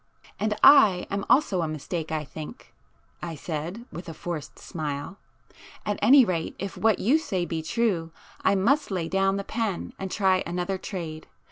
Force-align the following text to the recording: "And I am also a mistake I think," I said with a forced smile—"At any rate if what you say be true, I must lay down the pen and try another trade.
"And 0.39 0.55
I 0.63 1.05
am 1.11 1.27
also 1.29 1.61
a 1.61 1.67
mistake 1.67 2.11
I 2.11 2.23
think," 2.23 2.73
I 3.21 3.35
said 3.35 3.85
with 3.91 4.09
a 4.09 4.15
forced 4.15 4.57
smile—"At 4.57 5.99
any 6.01 6.25
rate 6.25 6.55
if 6.57 6.75
what 6.75 6.97
you 6.97 7.19
say 7.19 7.45
be 7.45 7.61
true, 7.61 8.11
I 8.43 8.55
must 8.55 8.89
lay 8.89 9.07
down 9.07 9.37
the 9.37 9.43
pen 9.43 9.93
and 9.99 10.09
try 10.09 10.41
another 10.47 10.79
trade. 10.79 11.27